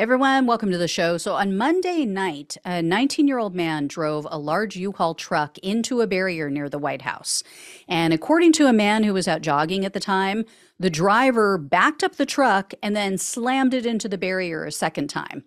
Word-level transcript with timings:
Everyone, 0.00 0.46
welcome 0.46 0.70
to 0.70 0.78
the 0.78 0.88
show. 0.88 1.18
So, 1.18 1.34
on 1.34 1.58
Monday 1.58 2.06
night, 2.06 2.56
a 2.64 2.80
19 2.80 3.28
year 3.28 3.36
old 3.36 3.54
man 3.54 3.86
drove 3.86 4.26
a 4.30 4.38
large 4.38 4.74
U 4.74 4.92
Haul 4.92 5.14
truck 5.14 5.58
into 5.58 6.00
a 6.00 6.06
barrier 6.06 6.48
near 6.48 6.70
the 6.70 6.78
White 6.78 7.02
House. 7.02 7.42
And 7.86 8.14
according 8.14 8.54
to 8.54 8.66
a 8.66 8.72
man 8.72 9.04
who 9.04 9.12
was 9.12 9.28
out 9.28 9.42
jogging 9.42 9.84
at 9.84 9.92
the 9.92 10.00
time, 10.00 10.46
the 10.78 10.88
driver 10.88 11.58
backed 11.58 12.02
up 12.02 12.16
the 12.16 12.24
truck 12.24 12.72
and 12.82 12.96
then 12.96 13.18
slammed 13.18 13.74
it 13.74 13.84
into 13.84 14.08
the 14.08 14.16
barrier 14.16 14.64
a 14.64 14.72
second 14.72 15.08
time. 15.08 15.44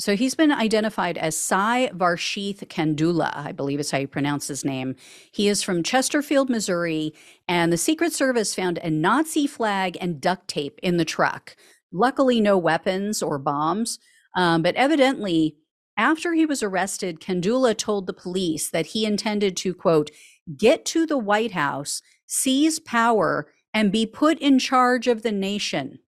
So 0.00 0.16
he's 0.16 0.34
been 0.34 0.50
identified 0.50 1.16
as 1.16 1.36
Sai 1.36 1.88
Varshith 1.94 2.66
Kandula, 2.66 3.36
I 3.36 3.52
believe 3.52 3.78
is 3.78 3.92
how 3.92 3.98
you 3.98 4.08
pronounce 4.08 4.48
his 4.48 4.64
name. 4.64 4.96
He 5.30 5.46
is 5.46 5.62
from 5.62 5.84
Chesterfield, 5.84 6.50
Missouri, 6.50 7.14
and 7.46 7.72
the 7.72 7.78
Secret 7.78 8.12
Service 8.12 8.52
found 8.52 8.78
a 8.78 8.90
Nazi 8.90 9.46
flag 9.46 9.96
and 10.00 10.20
duct 10.20 10.48
tape 10.48 10.80
in 10.82 10.96
the 10.96 11.04
truck. 11.04 11.54
Luckily, 11.92 12.40
no 12.40 12.56
weapons 12.58 13.22
or 13.22 13.38
bombs. 13.38 13.98
Um, 14.34 14.62
but 14.62 14.74
evidently, 14.76 15.56
after 15.96 16.32
he 16.32 16.46
was 16.46 16.62
arrested, 16.62 17.20
Kandula 17.20 17.76
told 17.76 18.06
the 18.06 18.14
police 18.14 18.70
that 18.70 18.86
he 18.86 19.04
intended 19.04 19.56
to, 19.58 19.74
quote, 19.74 20.10
get 20.56 20.84
to 20.86 21.06
the 21.06 21.18
White 21.18 21.52
House, 21.52 22.00
seize 22.26 22.78
power, 22.78 23.52
and 23.74 23.92
be 23.92 24.06
put 24.06 24.38
in 24.38 24.58
charge 24.58 25.06
of 25.06 25.22
the 25.22 25.32
nation. 25.32 25.98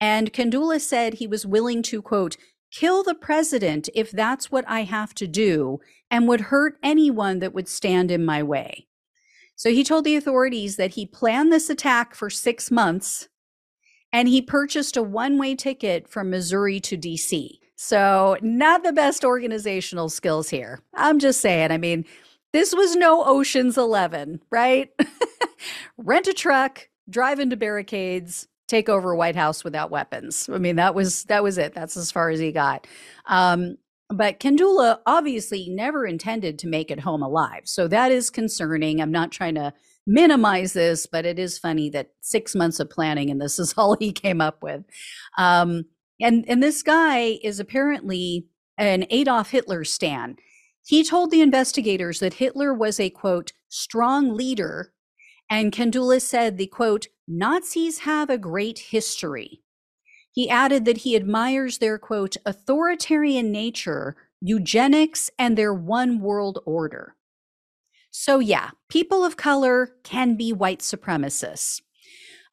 And 0.00 0.32
Kandula 0.32 0.80
said 0.80 1.14
he 1.14 1.26
was 1.26 1.46
willing 1.46 1.82
to, 1.84 2.02
quote, 2.02 2.36
kill 2.70 3.02
the 3.02 3.14
president 3.14 3.88
if 3.94 4.10
that's 4.10 4.50
what 4.50 4.64
I 4.66 4.82
have 4.82 5.14
to 5.14 5.26
do, 5.26 5.80
and 6.10 6.26
would 6.26 6.40
hurt 6.42 6.78
anyone 6.82 7.38
that 7.38 7.54
would 7.54 7.68
stand 7.68 8.10
in 8.10 8.24
my 8.24 8.42
way. 8.42 8.86
So 9.56 9.70
he 9.70 9.84
told 9.84 10.04
the 10.04 10.16
authorities 10.16 10.76
that 10.76 10.94
he 10.94 11.06
planned 11.06 11.52
this 11.52 11.70
attack 11.70 12.14
for 12.14 12.28
six 12.28 12.70
months 12.70 13.28
and 14.14 14.28
he 14.28 14.40
purchased 14.40 14.96
a 14.96 15.02
one 15.02 15.38
way 15.38 15.56
ticket 15.56 16.08
from 16.08 16.30
Missouri 16.30 16.78
to 16.78 16.96
DC. 16.96 17.58
So, 17.74 18.38
not 18.40 18.84
the 18.84 18.92
best 18.92 19.24
organizational 19.24 20.08
skills 20.08 20.48
here. 20.48 20.78
I'm 20.94 21.18
just 21.18 21.40
saying, 21.40 21.72
I 21.72 21.78
mean, 21.78 22.04
this 22.52 22.72
was 22.72 22.94
no 22.94 23.24
Ocean's 23.24 23.76
11, 23.76 24.40
right? 24.52 24.90
Rent 25.98 26.28
a 26.28 26.32
truck, 26.32 26.88
drive 27.10 27.40
into 27.40 27.56
barricades, 27.56 28.46
take 28.68 28.88
over 28.88 29.16
White 29.16 29.34
House 29.34 29.64
without 29.64 29.90
weapons. 29.90 30.48
I 30.50 30.58
mean, 30.58 30.76
that 30.76 30.94
was 30.94 31.24
that 31.24 31.42
was 31.42 31.58
it. 31.58 31.74
That's 31.74 31.96
as 31.96 32.12
far 32.12 32.30
as 32.30 32.38
he 32.38 32.52
got. 32.52 32.86
Um, 33.26 33.78
but 34.10 34.38
Kandula 34.38 35.00
obviously 35.06 35.68
never 35.70 36.06
intended 36.06 36.60
to 36.60 36.68
make 36.68 36.92
it 36.92 37.00
home 37.00 37.22
alive. 37.22 37.62
So 37.64 37.88
that 37.88 38.12
is 38.12 38.30
concerning. 38.30 39.00
I'm 39.00 39.10
not 39.10 39.32
trying 39.32 39.56
to 39.56 39.72
minimize 40.06 40.72
this, 40.72 41.06
but 41.06 41.24
it 41.24 41.38
is 41.38 41.58
funny 41.58 41.90
that 41.90 42.10
six 42.20 42.54
months 42.54 42.80
of 42.80 42.90
planning 42.90 43.30
and 43.30 43.40
this 43.40 43.58
is 43.58 43.74
all 43.76 43.96
he 43.98 44.12
came 44.12 44.40
up 44.40 44.62
with. 44.62 44.84
Um, 45.38 45.84
and 46.20 46.44
and 46.48 46.62
this 46.62 46.82
guy 46.82 47.38
is 47.42 47.58
apparently 47.58 48.46
an 48.78 49.06
Adolf 49.10 49.50
Hitler 49.50 49.84
stan. 49.84 50.36
He 50.86 51.02
told 51.02 51.30
the 51.30 51.40
investigators 51.40 52.20
that 52.20 52.34
Hitler 52.34 52.74
was 52.74 53.00
a 53.00 53.10
quote 53.10 53.52
strong 53.68 54.36
leader, 54.36 54.92
and 55.50 55.72
Kandula 55.72 56.20
said 56.20 56.56
the 56.56 56.66
quote 56.66 57.06
Nazis 57.26 58.00
have 58.00 58.30
a 58.30 58.38
great 58.38 58.78
history. 58.78 59.62
He 60.30 60.50
added 60.50 60.84
that 60.84 60.98
he 60.98 61.16
admires 61.16 61.78
their 61.78 61.98
quote 61.98 62.36
authoritarian 62.44 63.50
nature, 63.50 64.16
eugenics, 64.40 65.30
and 65.38 65.56
their 65.56 65.72
one 65.72 66.20
world 66.20 66.58
order. 66.66 67.16
So, 68.16 68.38
yeah, 68.38 68.70
people 68.88 69.24
of 69.24 69.36
color 69.36 69.90
can 70.04 70.36
be 70.36 70.52
white 70.52 70.78
supremacists. 70.78 71.82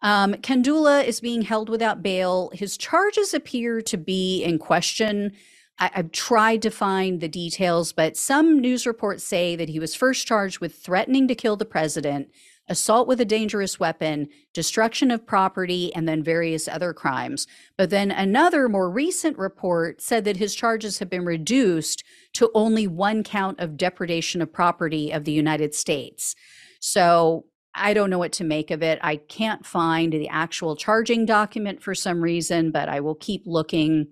Um, 0.02 0.34
Kandula 0.34 1.06
is 1.06 1.22
being 1.22 1.44
held 1.44 1.70
without 1.70 2.02
bail. 2.02 2.50
His 2.52 2.78
charges 2.78 3.36
appear 3.36 3.80
to 3.84 3.96
be 3.96 4.44
in 4.44 4.58
question. 4.58 5.34
I, 5.78 5.92
have 5.94 6.12
tried 6.14 6.64
to 6.64 6.72
find 6.72 7.22
the 7.22 7.28
details, 7.28 7.94
but 7.94 8.18
some 8.18 8.60
news 8.60 8.88
reports 8.88 9.24
say 9.24 9.56
that 9.56 9.70
he 9.70 9.80
was 9.80 9.94
first 9.94 10.26
charged 10.26 10.62
with 10.62 10.74
threatening 10.74 11.28
to 11.28 11.36
kill 11.36 11.58
the 11.58 11.64
president, 11.64 12.32
assault 12.72 13.06
with 13.06 13.20
a 13.20 13.26
dangerous 13.26 13.80
weapon, 13.80 14.30
destruction 14.54 15.12
of 15.12 15.28
property, 15.28 15.94
and 15.94 16.08
then 16.08 16.24
various 16.24 16.70
other 16.70 16.94
crimes. 16.94 17.46
But 17.78 17.90
then 17.90 18.12
another 18.12 18.70
more 18.70 18.90
recent 18.90 19.38
report 19.38 20.02
said 20.02 20.24
that 20.24 20.38
his 20.38 20.56
charges 20.56 21.00
have 21.00 21.10
been 21.10 21.26
reduced 21.26 22.04
to 22.34 22.50
only 22.56 22.88
one 22.88 23.24
count 23.24 23.60
of 23.60 23.76
depredation 23.76 24.42
of 24.42 24.54
property 24.54 25.12
of 25.12 25.26
the 25.26 25.34
United 25.34 25.76
States. 25.76 26.34
So 26.80 27.46
I 27.76 27.94
don't 27.94 28.10
know 28.10 28.20
what 28.20 28.32
to 28.34 28.46
make 28.46 28.72
of 28.72 28.82
it. 28.82 29.00
I 29.02 29.18
can't 29.18 29.66
find 29.66 30.14
the 30.14 30.30
actual 30.30 30.78
charging 30.78 31.26
document 31.26 31.84
for 31.84 31.94
some 31.94 32.22
reason, 32.22 32.72
but 32.72 32.88
I 32.88 33.02
will 33.02 33.16
keep 33.16 33.44
looking. 33.46 34.08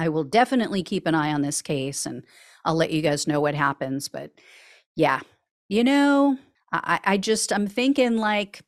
I 0.00 0.08
will 0.08 0.24
definitely 0.24 0.82
keep 0.82 1.06
an 1.06 1.14
eye 1.14 1.34
on 1.34 1.42
this 1.42 1.60
case 1.60 2.06
and 2.06 2.24
I'll 2.64 2.76
let 2.76 2.92
you 2.92 3.02
guys 3.02 3.26
know 3.26 3.40
what 3.42 3.54
happens. 3.54 4.08
But 4.08 4.30
yeah, 4.96 5.20
you 5.68 5.84
know, 5.84 6.38
I, 6.72 7.00
I 7.04 7.16
just, 7.16 7.52
I'm 7.52 7.66
thinking 7.66 8.16
like, 8.16 8.62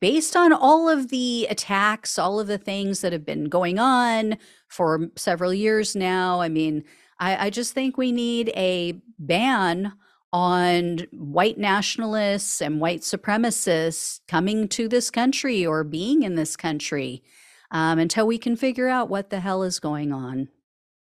based 0.00 0.34
on 0.36 0.52
all 0.52 0.88
of 0.88 1.10
the 1.10 1.46
attacks, 1.48 2.18
all 2.18 2.40
of 2.40 2.46
the 2.46 2.58
things 2.58 3.00
that 3.00 3.12
have 3.12 3.24
been 3.24 3.44
going 3.44 3.78
on 3.78 4.36
for 4.68 5.08
several 5.16 5.54
years 5.54 5.94
now, 5.94 6.40
I 6.40 6.48
mean, 6.48 6.84
I, 7.18 7.46
I 7.46 7.50
just 7.50 7.72
think 7.72 7.96
we 7.96 8.12
need 8.12 8.50
a 8.56 9.00
ban 9.18 9.92
on 10.32 11.06
white 11.12 11.58
nationalists 11.58 12.60
and 12.60 12.80
white 12.80 13.02
supremacists 13.02 14.20
coming 14.26 14.66
to 14.66 14.88
this 14.88 15.08
country 15.08 15.64
or 15.64 15.84
being 15.84 16.24
in 16.24 16.34
this 16.34 16.56
country 16.56 17.22
um, 17.70 18.00
until 18.00 18.26
we 18.26 18.38
can 18.38 18.56
figure 18.56 18.88
out 18.88 19.08
what 19.08 19.30
the 19.30 19.38
hell 19.38 19.62
is 19.62 19.78
going 19.78 20.12
on. 20.12 20.48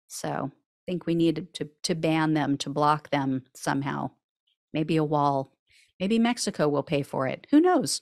So 0.09 0.51
I 0.51 0.91
think 0.91 1.07
we 1.07 1.15
need 1.15 1.47
to, 1.55 1.69
to 1.85 1.95
ban 1.95 2.35
them, 2.35 2.57
to 2.59 2.71
block 2.71 3.11
them 3.11 3.45
somehow. 3.55 4.11
Maybe 4.73 4.97
a 4.97 5.05
wall. 5.05 5.53
Maybe 6.01 6.19
Mexico 6.19 6.69
will 6.69 6.83
pay 6.83 7.03
for 7.03 7.29
it. 7.29 7.47
Who 7.51 7.61
knows? 7.61 8.01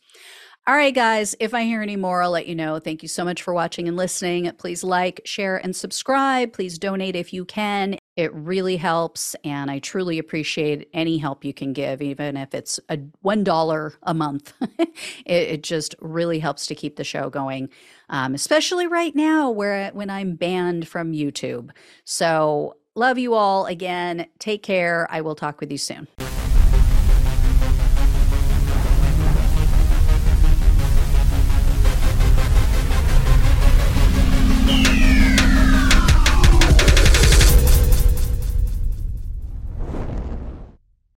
All 0.69 0.75
right, 0.75 0.95
guys, 0.95 1.35
if 1.41 1.55
I 1.55 1.65
hear 1.65 1.81
any 1.81 1.97
more, 1.97 2.23
I'll 2.23 2.31
let 2.31 2.47
you 2.47 2.55
know. 2.55 2.79
Thank 2.79 3.03
you 3.03 3.09
so 3.09 3.25
much 3.25 3.41
for 3.41 3.55
watching 3.55 3.89
and 3.89 3.97
listening. 3.97 4.53
Please 4.59 4.85
like, 4.85 5.23
share, 5.25 5.57
and 5.57 5.75
subscribe. 5.75 6.53
Please 6.53 6.79
donate 6.79 7.17
if 7.17 7.33
you 7.33 7.47
can. 7.47 7.97
It 8.17 8.35
really 8.35 8.77
helps, 8.77 9.35
and 9.45 9.71
I 9.71 9.79
truly 9.79 10.19
appreciate 10.19 10.91
any 10.93 11.17
help 11.17 11.43
you 11.43 11.55
can 11.55 11.73
give, 11.73 12.03
even 12.03 12.37
if 12.37 12.55
it's 12.55 12.79
a 12.91 12.99
$1 12.99 13.97
a 14.03 14.13
month. 14.13 14.53
it, 14.79 14.93
it, 15.25 15.63
just 15.63 15.95
really 16.01 16.39
helps 16.39 16.67
to 16.67 16.75
keep 16.75 16.97
the 16.97 17.05
show 17.05 17.31
going, 17.31 17.71
um, 18.11 18.35
especially 18.35 18.87
right 18.87 19.17
now 19.17 19.51
where 19.51 19.91
when 19.93 20.11
I'm 20.11 20.35
banned 20.35 20.87
from 20.87 21.13
YouTube. 21.13 21.71
So, 22.05 22.77
love 22.95 23.17
you 23.17 23.33
all 23.33 23.65
again. 23.65 24.27
Take 24.39 24.63
care. 24.63 25.07
I 25.11 25.23
will 25.23 25.35
talk 25.35 25.61
with 25.61 25.73
you 25.73 25.79
soon. 25.79 26.09